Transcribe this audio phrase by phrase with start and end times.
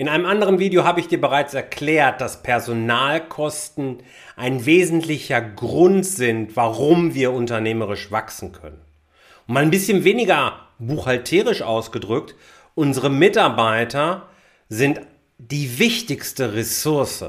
[0.00, 3.98] In einem anderen Video habe ich dir bereits erklärt, dass Personalkosten
[4.36, 8.80] ein wesentlicher Grund sind, warum wir unternehmerisch wachsen können.
[9.48, 12.36] Um mal ein bisschen weniger buchhalterisch ausgedrückt,
[12.76, 14.28] unsere Mitarbeiter
[14.68, 15.00] sind
[15.38, 17.24] die wichtigste Ressource,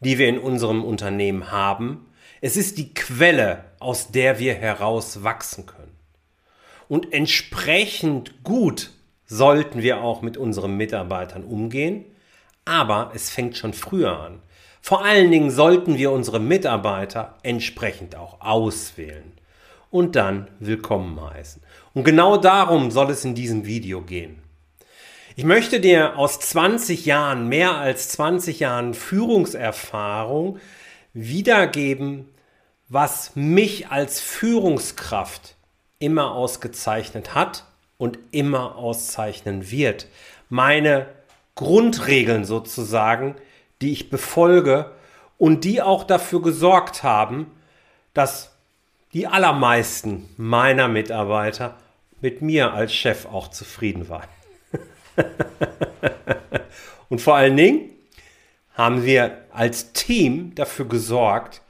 [0.00, 2.08] die wir in unserem Unternehmen haben.
[2.40, 5.94] Es ist die Quelle, aus der wir heraus wachsen können.
[6.88, 8.90] Und entsprechend gut
[9.30, 12.04] sollten wir auch mit unseren Mitarbeitern umgehen,
[12.64, 14.42] aber es fängt schon früher an.
[14.82, 19.32] Vor allen Dingen sollten wir unsere Mitarbeiter entsprechend auch auswählen
[19.88, 21.62] und dann willkommen heißen.
[21.94, 24.42] Und genau darum soll es in diesem Video gehen.
[25.36, 30.58] Ich möchte dir aus 20 Jahren, mehr als 20 Jahren Führungserfahrung
[31.12, 32.28] wiedergeben,
[32.88, 35.54] was mich als Führungskraft
[36.00, 37.69] immer ausgezeichnet hat
[38.00, 40.06] und immer auszeichnen wird.
[40.48, 41.06] Meine
[41.54, 43.34] Grundregeln sozusagen,
[43.82, 44.90] die ich befolge
[45.36, 47.50] und die auch dafür gesorgt haben,
[48.14, 48.52] dass
[49.12, 51.76] die allermeisten meiner Mitarbeiter
[52.22, 54.28] mit mir als Chef auch zufrieden waren.
[57.10, 57.90] und vor allen Dingen
[58.72, 61.60] haben wir als Team dafür gesorgt,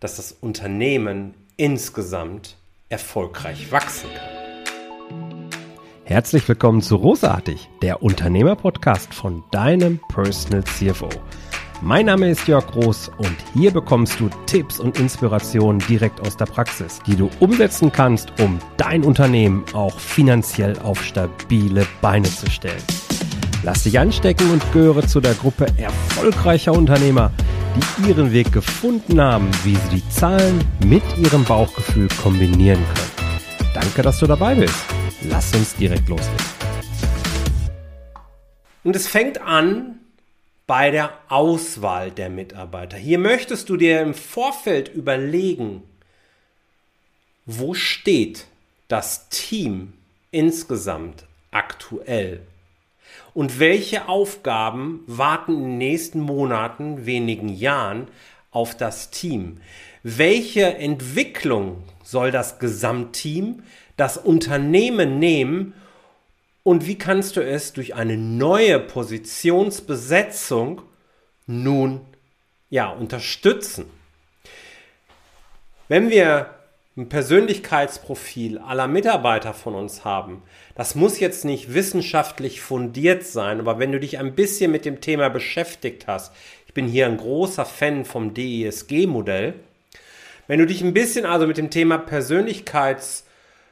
[0.00, 2.56] dass das Unternehmen insgesamt
[2.88, 4.37] erfolgreich wachsen kann.
[6.08, 11.10] Herzlich willkommen zu Rosartig, der Unternehmerpodcast von deinem Personal CFO.
[11.82, 16.46] Mein Name ist Jörg Groß und hier bekommst du Tipps und Inspirationen direkt aus der
[16.46, 22.82] Praxis, die du umsetzen kannst, um dein Unternehmen auch finanziell auf stabile Beine zu stellen.
[23.62, 27.32] Lass dich anstecken und gehöre zu der Gruppe erfolgreicher Unternehmer,
[27.76, 33.74] die ihren Weg gefunden haben, wie sie die Zahlen mit ihrem Bauchgefühl kombinieren können.
[33.74, 34.97] Danke, dass du dabei bist.
[35.22, 36.44] Lass uns direkt loslegen.
[38.84, 39.98] Und es fängt an
[40.66, 42.96] bei der Auswahl der Mitarbeiter.
[42.96, 45.82] Hier möchtest du dir im Vorfeld überlegen,
[47.46, 48.46] wo steht
[48.86, 49.94] das Team
[50.30, 52.42] insgesamt aktuell
[53.34, 58.08] und welche Aufgaben warten in den nächsten Monaten, wenigen Jahren
[58.50, 59.60] auf das Team?
[60.02, 63.62] Welche Entwicklung soll das Gesamtteam,
[63.98, 65.74] das Unternehmen nehmen
[66.62, 70.82] und wie kannst du es durch eine neue Positionsbesetzung
[71.46, 72.00] nun
[72.70, 73.86] ja unterstützen?
[75.88, 76.54] Wenn wir
[76.96, 80.42] ein Persönlichkeitsprofil aller Mitarbeiter von uns haben,
[80.74, 85.00] das muss jetzt nicht wissenschaftlich fundiert sein, aber wenn du dich ein bisschen mit dem
[85.00, 86.32] Thema beschäftigt hast,
[86.66, 89.54] ich bin hier ein großer Fan vom DESG-Modell,
[90.46, 93.27] wenn du dich ein bisschen also mit dem Thema Persönlichkeitsprofil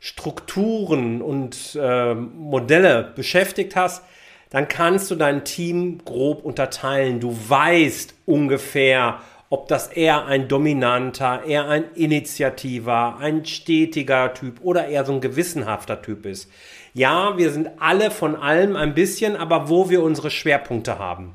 [0.00, 4.02] Strukturen und äh, Modelle beschäftigt hast,
[4.48, 7.20] dann kannst du dein Team grob unterteilen.
[7.20, 14.88] Du weißt ungefähr, ob das eher ein dominanter, eher ein initiativer, ein stetiger Typ oder
[14.88, 16.50] eher so ein gewissenhafter Typ ist.
[16.94, 21.34] Ja, wir sind alle von allem ein bisschen, aber wo wir unsere Schwerpunkte haben.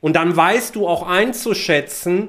[0.00, 2.28] Und dann weißt du auch einzuschätzen,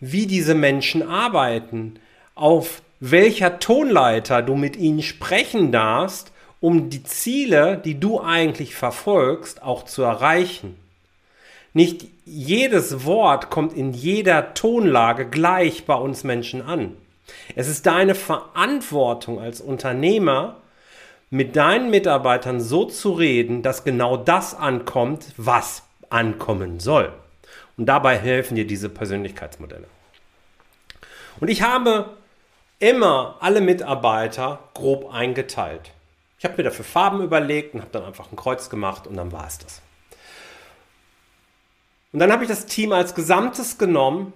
[0.00, 1.94] wie diese Menschen arbeiten,
[2.34, 6.30] auf welcher Tonleiter du mit ihnen sprechen darfst,
[6.60, 10.76] um die Ziele, die du eigentlich verfolgst, auch zu erreichen.
[11.72, 16.96] Nicht jedes Wort kommt in jeder Tonlage gleich bei uns Menschen an.
[17.56, 20.58] Es ist deine Verantwortung als Unternehmer,
[21.28, 27.12] mit deinen Mitarbeitern so zu reden, dass genau das ankommt, was ankommen soll.
[27.76, 29.88] Und dabei helfen dir diese Persönlichkeitsmodelle.
[31.40, 32.10] Und ich habe
[32.82, 35.92] immer alle Mitarbeiter grob eingeteilt.
[36.36, 39.30] Ich habe mir dafür Farben überlegt und habe dann einfach ein Kreuz gemacht und dann
[39.30, 39.80] war es das.
[42.12, 44.32] Und dann habe ich das Team als Gesamtes genommen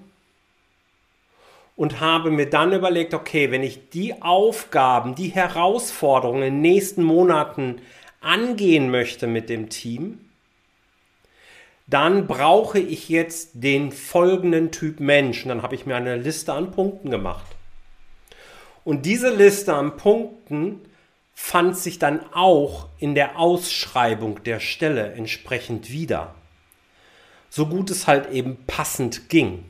[1.75, 7.03] und habe mir dann überlegt, okay, wenn ich die Aufgaben, die Herausforderungen in den nächsten
[7.03, 7.83] Monaten
[8.21, 10.21] angehen möchte mit dem Team,
[11.89, 15.43] dann brauche ich jetzt den folgenden Typ Mensch.
[15.43, 17.56] Und dann habe ich mir eine Liste an Punkten gemacht.
[18.87, 20.81] Und diese Liste an Punkten
[21.35, 26.37] fand sich dann auch in der Ausschreibung der Stelle entsprechend wieder.
[27.51, 29.65] So gut es halt eben passend ging.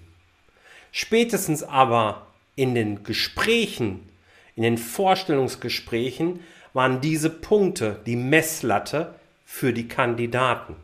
[0.93, 2.27] Spätestens aber
[2.57, 4.07] in den Gesprächen,
[4.55, 6.41] in den Vorstellungsgesprächen
[6.75, 9.15] waren diese Punkte die Messlatte
[9.47, 10.77] für die Kandidaten.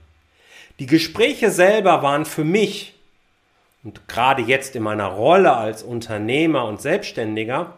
[0.78, 2.94] Die Gespräche selber waren für mich
[3.84, 7.76] und gerade jetzt in meiner Rolle als Unternehmer und Selbstständiger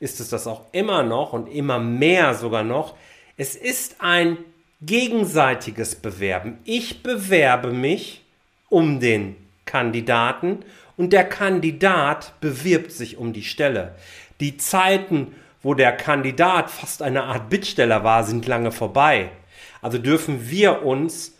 [0.00, 2.94] ist es das auch immer noch und immer mehr sogar noch.
[3.36, 4.38] Es ist ein
[4.80, 6.58] gegenseitiges Bewerben.
[6.64, 8.22] Ich bewerbe mich
[8.68, 10.60] um den Kandidaten
[10.96, 13.94] und der Kandidat bewirbt sich um die Stelle.
[14.40, 19.30] Die Zeiten, wo der Kandidat fast eine Art Bittsteller war, sind lange vorbei.
[19.80, 21.34] Also dürfen wir uns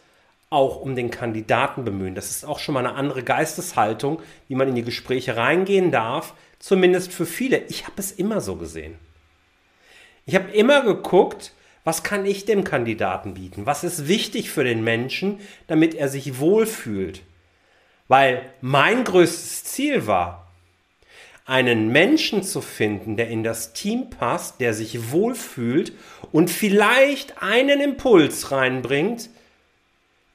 [0.50, 2.14] auch um den Kandidaten bemühen.
[2.14, 6.34] Das ist auch schon mal eine andere Geisteshaltung, wie man in die Gespräche reingehen darf,
[6.58, 7.58] zumindest für viele.
[7.68, 8.96] Ich habe es immer so gesehen.
[10.26, 11.52] Ich habe immer geguckt,
[11.84, 13.66] was kann ich dem Kandidaten bieten?
[13.66, 17.22] Was ist wichtig für den Menschen, damit er sich wohlfühlt?
[18.08, 20.44] Weil mein größtes Ziel war,
[21.46, 25.92] einen Menschen zu finden, der in das Team passt, der sich wohlfühlt
[26.32, 29.28] und vielleicht einen Impuls reinbringt,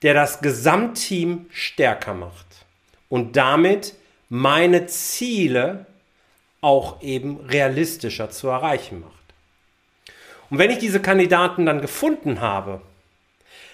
[0.04, 2.45] der das Gesamtteam stärker macht
[3.10, 3.95] und damit
[4.30, 5.88] meine Ziele
[6.62, 9.14] auch eben realistischer zu erreichen macht.
[10.50, 12.82] Und wenn ich diese Kandidaten dann gefunden habe,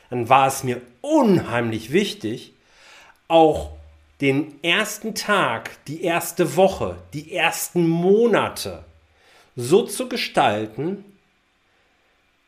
[0.10, 2.54] dann war es mir unheimlich wichtig,
[3.28, 3.72] auch
[4.22, 8.84] den ersten Tag, die erste Woche, die ersten Monate
[9.56, 11.04] so zu gestalten,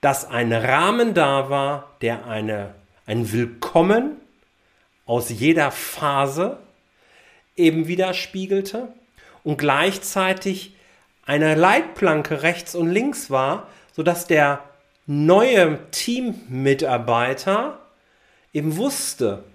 [0.02, 2.76] dass ein Rahmen da war, der eine,
[3.06, 4.18] ein Willkommen
[5.06, 6.60] aus jeder Phase
[7.56, 8.90] eben widerspiegelte
[9.48, 10.76] und gleichzeitig
[11.26, 14.60] eine Leitplanke rechts und links war, sodass der
[15.06, 17.80] neue Teammitarbeiter
[18.52, 19.46] eben wusste,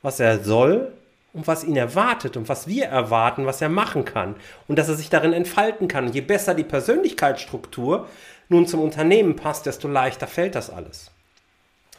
[0.00, 0.94] was er soll
[1.34, 4.34] und was ihn erwartet und was wir erwarten, was er machen kann
[4.66, 6.06] und dass er sich darin entfalten kann.
[6.06, 8.08] Und je besser die Persönlichkeitsstruktur
[8.48, 11.10] nun zum Unternehmen passt, desto leichter fällt das alles.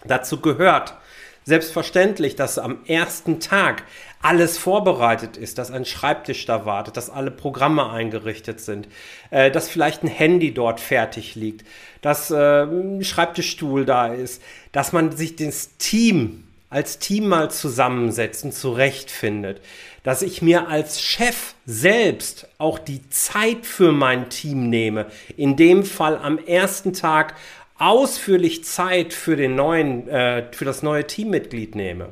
[0.03, 0.95] Dazu gehört
[1.43, 3.83] selbstverständlich, dass am ersten Tag
[4.21, 8.87] alles vorbereitet ist, dass ein Schreibtisch da wartet, dass alle Programme eingerichtet sind,
[9.31, 11.65] äh, dass vielleicht ein Handy dort fertig liegt,
[12.01, 14.41] dass äh, ein Schreibtischstuhl da ist,
[14.71, 19.59] dass man sich das Team als Team mal zusammensetzen, zurechtfindet,
[20.03, 25.83] dass ich mir als Chef selbst auch die Zeit für mein Team nehme, in dem
[25.83, 27.35] Fall am ersten Tag
[27.81, 32.09] ausführlich Zeit für den neuen, äh, für das neue Teammitglied nehme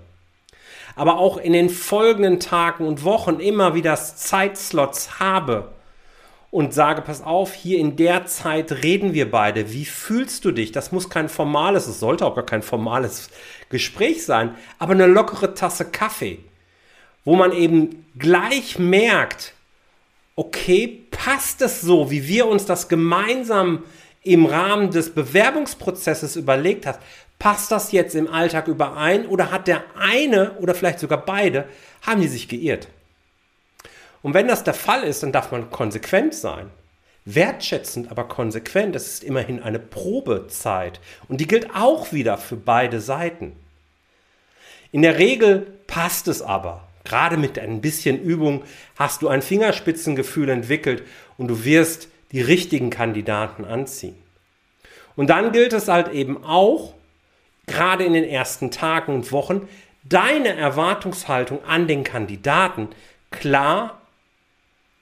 [0.99, 5.71] aber auch in den folgenden Tagen und Wochen immer wieder Zeitslots habe
[6.51, 9.71] und sage, pass auf, hier in der Zeit reden wir beide.
[9.71, 10.73] Wie fühlst du dich?
[10.73, 13.29] Das muss kein formales, es sollte auch gar kein formales
[13.69, 16.39] Gespräch sein, aber eine lockere Tasse Kaffee,
[17.23, 19.53] wo man eben gleich merkt,
[20.35, 23.83] okay, passt es so, wie wir uns das gemeinsam
[24.23, 26.99] im Rahmen des Bewerbungsprozesses überlegt haben?
[27.37, 31.65] Passt das jetzt im Alltag überein oder hat der eine oder vielleicht sogar beide,
[32.01, 32.87] haben die sich geirrt?
[34.21, 36.69] Und wenn das der Fall ist, dann darf man konsequent sein.
[37.25, 38.95] Wertschätzend, aber konsequent.
[38.95, 40.99] Das ist immerhin eine Probezeit.
[41.27, 43.55] Und die gilt auch wieder für beide Seiten.
[44.91, 46.87] In der Regel passt es aber.
[47.03, 48.63] Gerade mit ein bisschen Übung
[48.97, 51.03] hast du ein Fingerspitzengefühl entwickelt
[51.37, 54.17] und du wirst die richtigen Kandidaten anziehen.
[55.15, 56.93] Und dann gilt es halt eben auch,
[57.67, 59.67] gerade in den ersten Tagen und Wochen,
[60.03, 62.89] deine Erwartungshaltung an den Kandidaten
[63.31, 64.01] klar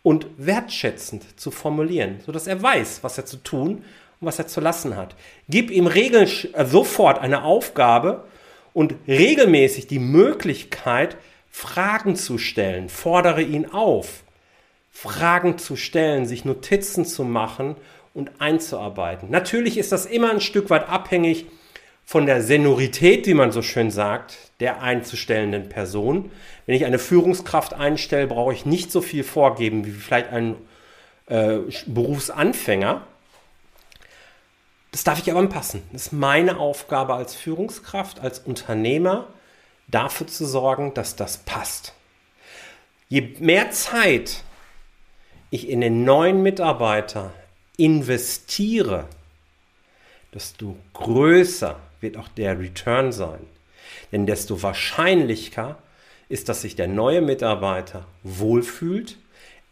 [0.03, 3.83] und wertschätzend zu formulieren, sodass er weiß, was er zu tun
[4.19, 5.15] und was er zu lassen hat.
[5.49, 8.23] Gib ihm regel äh, sofort eine Aufgabe
[8.73, 11.17] und regelmäßig die Möglichkeit,
[11.49, 12.89] Fragen zu stellen.
[12.89, 14.23] Fordere ihn auf,
[14.99, 17.75] Fragen zu stellen, sich Notizen zu machen
[18.15, 19.29] und einzuarbeiten.
[19.29, 21.45] Natürlich ist das immer ein Stück weit abhängig
[22.03, 26.31] von der Senorität, wie man so schön sagt, der einzustellenden Person.
[26.65, 30.55] Wenn ich eine Führungskraft einstelle, brauche ich nicht so viel vorgeben wie vielleicht ein
[31.27, 33.05] äh, Berufsanfänger.
[34.91, 35.83] Das darf ich aber anpassen.
[35.91, 39.27] Das ist meine Aufgabe als Führungskraft, als Unternehmer,
[39.87, 41.93] dafür zu sorgen, dass das passt.
[43.09, 44.43] Je mehr Zeit
[45.49, 47.33] ich in den neuen Mitarbeiter
[47.77, 49.05] investiere,
[50.33, 53.39] desto größer wird auch der Return sein.
[54.11, 55.77] Denn desto wahrscheinlicher
[56.29, 59.17] ist, dass sich der neue Mitarbeiter wohlfühlt,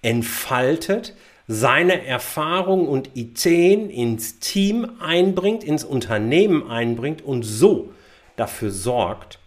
[0.01, 1.15] entfaltet,
[1.47, 7.93] seine Erfahrungen und Ideen ins Team einbringt, ins Unternehmen einbringt und so
[8.35, 9.39] dafür sorgt,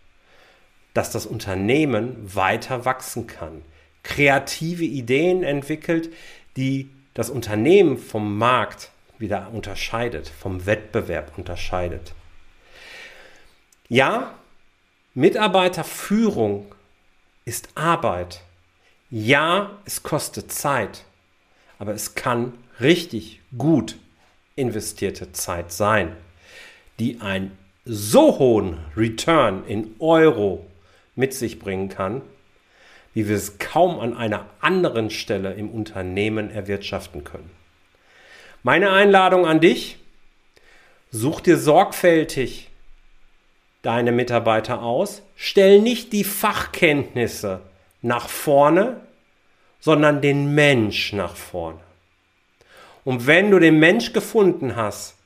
[0.94, 3.62] dass das Unternehmen weiter wachsen kann,
[4.02, 6.10] kreative Ideen entwickelt,
[6.56, 12.14] die das Unternehmen vom Markt wieder unterscheidet, vom Wettbewerb unterscheidet.
[13.88, 14.34] Ja,
[15.14, 16.74] Mitarbeiterführung
[17.44, 18.42] ist Arbeit.
[19.10, 21.04] Ja, es kostet Zeit,
[21.78, 23.96] aber es kann richtig gut
[24.54, 26.14] investierte Zeit sein,
[26.98, 30.66] die ein so hohen Return in Euro
[31.16, 32.20] mit sich bringen kann,
[33.18, 37.50] wie wir es kaum an einer anderen Stelle im Unternehmen erwirtschaften können.
[38.62, 39.98] Meine Einladung an dich,
[41.10, 42.70] such dir sorgfältig
[43.82, 47.60] deine Mitarbeiter aus, stell nicht die Fachkenntnisse
[48.02, 49.00] nach vorne,
[49.80, 51.80] sondern den Mensch nach vorne.
[53.02, 55.16] Und wenn du den Mensch gefunden hast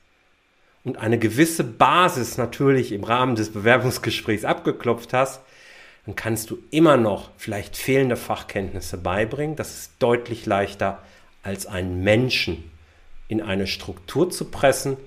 [0.83, 5.41] und eine gewisse Basis natürlich im Rahmen des Bewerbungsgesprächs abgeklopft hast,
[6.05, 9.55] dann kannst du immer noch vielleicht fehlende Fachkenntnisse beibringen.
[9.55, 10.99] Das ist deutlich leichter,
[11.43, 12.71] als einen Menschen
[13.27, 14.97] in eine Struktur zu pressen,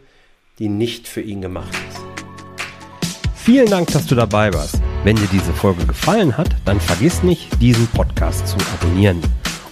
[0.58, 2.00] die nicht für ihn gemacht ist.
[3.34, 4.80] Vielen Dank, dass du dabei warst.
[5.04, 9.20] Wenn dir diese Folge gefallen hat, dann vergiss nicht, diesen Podcast zu abonnieren.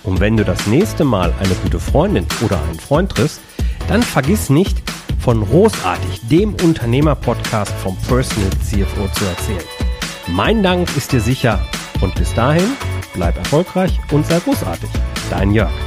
[0.05, 3.41] Und wenn du das nächste Mal eine gute Freundin oder einen Freund triffst,
[3.89, 4.79] dann vergiss nicht,
[5.19, 9.74] von Großartig, dem Unternehmer-Podcast vom Personal CFO zu erzählen.
[10.29, 11.61] Mein Dank ist dir sicher
[12.01, 12.77] und bis dahin
[13.13, 14.91] bleib erfolgreich und sei großartig.
[15.31, 15.84] Dein Jörg.